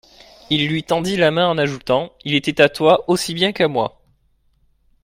Il 0.49 0.67
lui 0.67 0.83
tendit 0.83 1.15
la 1.15 1.29
main 1.29 1.47
en 1.47 1.59
ajoutant: 1.59 2.11
Il 2.25 2.33
était 2.33 2.59
à 2.59 2.69
toi 2.69 3.05
aussi 3.07 3.35
bien 3.35 3.51
qu'à 3.53 3.67
moi. 3.67 4.01